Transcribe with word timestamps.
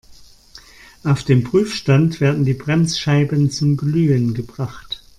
Auf 1.03 1.23
dem 1.23 1.43
Prüfstand 1.43 2.21
werden 2.21 2.43
die 2.43 2.55
Bremsscheiben 2.55 3.51
zum 3.51 3.77
Glühen 3.77 4.33
gebracht. 4.33 5.03